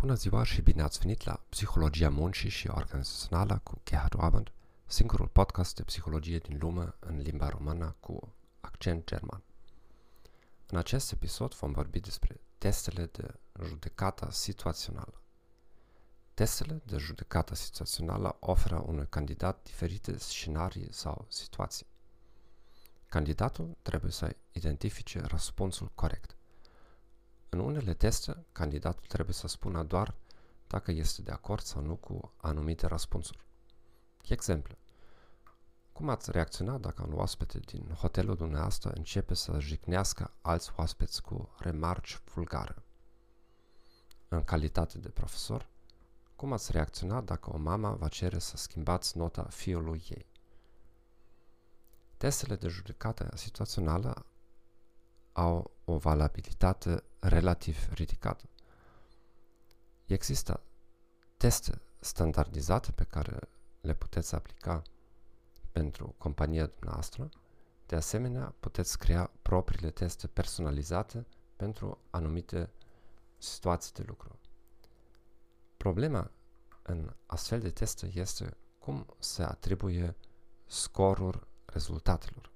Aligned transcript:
Bună 0.00 0.14
ziua 0.14 0.42
și 0.44 0.60
bine 0.60 0.82
ați 0.82 0.98
venit 0.98 1.24
la 1.24 1.40
Psihologia 1.48 2.10
Muncii 2.10 2.48
și 2.48 2.68
Organizațională 2.68 3.60
cu 3.62 3.80
Gerhard 3.84 4.14
Abend, 4.18 4.52
singurul 4.86 5.26
podcast 5.28 5.74
de 5.74 5.82
psihologie 5.82 6.38
din 6.38 6.58
lume 6.60 6.94
în 6.98 7.20
limba 7.20 7.48
română 7.48 7.96
cu 8.00 8.34
accent 8.60 9.06
german. 9.06 9.42
În 10.66 10.78
acest 10.78 11.12
episod 11.12 11.54
vom 11.54 11.72
vorbi 11.72 12.00
despre 12.00 12.40
testele 12.58 13.06
de 13.06 13.34
judecată 13.64 14.28
situațională. 14.30 15.22
Testele 16.34 16.82
de 16.84 16.96
judecată 16.96 17.54
situațională 17.54 18.36
oferă 18.40 18.82
unui 18.86 19.06
candidat 19.08 19.62
diferite 19.62 20.18
scenarii 20.18 20.92
sau 20.92 21.26
situații. 21.28 21.86
Candidatul 23.08 23.76
trebuie 23.82 24.10
să 24.10 24.36
identifice 24.52 25.20
răspunsul 25.20 25.90
corect. 25.94 26.37
În 27.48 27.58
unele 27.58 27.94
teste, 27.94 28.46
candidatul 28.52 29.04
trebuie 29.08 29.34
să 29.34 29.48
spună 29.48 29.82
doar 29.82 30.14
dacă 30.66 30.90
este 30.90 31.22
de 31.22 31.30
acord 31.30 31.62
sau 31.62 31.82
nu 31.82 31.96
cu 31.96 32.32
anumite 32.36 32.86
răspunsuri. 32.86 33.46
Exemplu. 34.28 34.76
Cum 35.92 36.08
ați 36.08 36.30
reacționa 36.30 36.78
dacă 36.78 37.02
un 37.02 37.12
oaspete 37.12 37.58
din 37.58 37.88
hotelul 38.00 38.36
dumneavoastră 38.36 38.90
începe 38.90 39.34
să 39.34 39.60
jignească 39.60 40.32
alți 40.40 40.72
oaspeți 40.76 41.22
cu 41.22 41.54
remarci 41.58 42.20
vulgare? 42.34 42.74
În 44.28 44.44
calitate 44.44 44.98
de 44.98 45.08
profesor, 45.08 45.68
cum 46.36 46.52
ați 46.52 46.72
reacționa 46.72 47.20
dacă 47.20 47.50
o 47.52 47.56
mamă 47.56 47.94
va 47.94 48.08
cere 48.08 48.38
să 48.38 48.56
schimbați 48.56 49.16
nota 49.16 49.42
fiului 49.42 50.06
ei? 50.08 50.26
Testele 52.16 52.56
de 52.56 52.68
judecată 52.68 53.30
situațională 53.36 54.26
au 55.32 55.70
o 55.90 55.96
valabilitate 55.96 57.02
relativ 57.18 57.92
ridicată. 57.92 58.48
Există 60.06 60.60
teste 61.36 61.80
standardizate 61.98 62.92
pe 62.92 63.04
care 63.04 63.38
le 63.80 63.94
puteți 63.94 64.34
aplica 64.34 64.82
pentru 65.72 66.14
compania 66.18 66.66
dumneavoastră. 66.66 67.28
De 67.86 67.96
asemenea, 67.96 68.54
puteți 68.60 68.98
crea 68.98 69.30
propriile 69.42 69.90
teste 69.90 70.26
personalizate 70.26 71.26
pentru 71.56 71.98
anumite 72.10 72.70
situații 73.38 73.92
de 73.92 74.04
lucru. 74.06 74.38
Problema 75.76 76.30
în 76.82 77.14
astfel 77.26 77.60
de 77.60 77.70
teste 77.70 78.10
este 78.14 78.56
cum 78.78 79.06
se 79.18 79.42
atribuie 79.42 80.16
scorul 80.66 81.48
rezultatelor. 81.64 82.50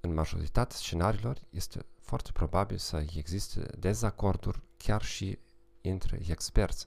În 0.00 0.14
majoritatea 0.14 0.76
scenariilor 0.76 1.40
este 1.50 1.86
foarte 2.04 2.30
probabil 2.32 2.76
să 2.76 3.04
existe 3.14 3.66
dezacorduri 3.78 4.62
chiar 4.76 5.02
și 5.02 5.38
între 5.82 6.20
experți, 6.28 6.86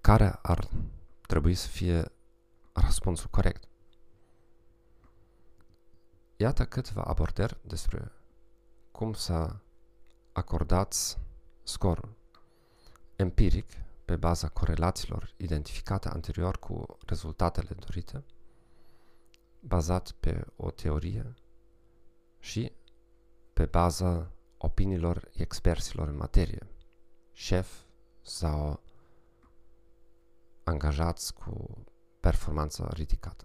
care 0.00 0.38
ar 0.42 0.68
trebui 1.26 1.54
să 1.54 1.68
fie 1.68 2.12
răspunsul 2.72 3.28
corect. 3.30 3.68
Iată 6.36 6.66
câteva 6.66 7.02
abordări 7.02 7.58
despre 7.62 8.12
cum 8.90 9.12
să 9.12 9.56
acordați 10.32 11.18
scorul. 11.62 12.14
Empiric, 13.16 13.70
pe 14.04 14.16
baza 14.16 14.48
corelațiilor 14.48 15.34
identificate 15.36 16.08
anterior 16.08 16.58
cu 16.58 16.98
rezultatele 17.06 17.68
dorite, 17.78 18.24
bazat 19.60 20.10
pe 20.10 20.46
o 20.56 20.70
teorie 20.70 21.34
și 22.38 22.72
pe 23.52 23.64
baza 23.64 24.30
opiniilor 24.58 25.30
experților 25.32 26.08
în 26.08 26.16
materie, 26.16 26.66
șef 27.32 27.80
sau 28.22 28.82
angajați 30.64 31.34
cu 31.34 31.84
performanță 32.20 32.88
ridicată. 32.92 33.44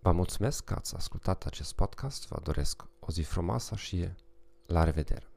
Vă 0.00 0.12
mulțumesc 0.12 0.64
că 0.64 0.74
ați 0.74 0.94
ascultat 0.94 1.44
acest 1.46 1.74
podcast, 1.74 2.28
vă 2.28 2.40
doresc 2.42 2.86
o 2.98 3.10
zi 3.10 3.22
frumoasă 3.22 3.76
și 3.76 4.08
la 4.66 4.84
revedere! 4.84 5.29